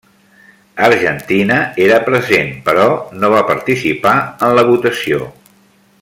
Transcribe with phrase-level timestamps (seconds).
[0.85, 1.57] Argentina
[1.87, 2.87] era present però
[3.21, 4.17] no va participar
[4.49, 5.21] en la votació.